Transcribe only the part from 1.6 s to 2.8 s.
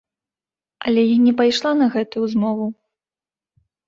на гэтую змову.